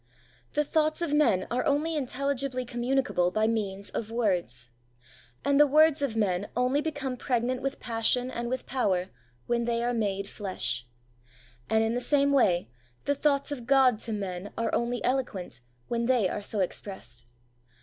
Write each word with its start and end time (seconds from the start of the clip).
The 0.53 0.63
thoughts 0.63 1.03
of 1.03 1.13
men 1.13 1.45
are 1.51 1.63
only 1.63 1.95
intelligibly 1.95 2.65
communicable 2.65 3.29
by 3.29 3.45
means 3.45 3.91
of 3.91 4.09
words; 4.09 4.71
and 5.45 5.59
the 5.59 5.67
words 5.67 6.01
of 6.01 6.15
men 6.15 6.47
only 6.57 6.81
become 6.81 7.15
pregnant 7.17 7.61
with 7.61 7.79
passion 7.79 8.31
and 8.31 8.49
with 8.49 8.65
power 8.65 9.09
when 9.45 9.65
they 9.65 9.83
are 9.83 9.93
made 9.93 10.27
flesh. 10.27 10.87
And, 11.69 11.83
in 11.83 11.93
the 11.93 12.01
same 12.01 12.31
way, 12.31 12.71
the 13.05 13.13
thoughts 13.13 13.51
of 13.51 13.67
God 13.67 13.99
to 13.99 14.11
men 14.11 14.51
are 14.57 14.73
only 14.73 15.03
eloquent 15.03 15.59
when 15.87 16.07
they 16.07 16.27
are 16.27 16.41
so 16.41 16.61
expressed. 16.61 17.27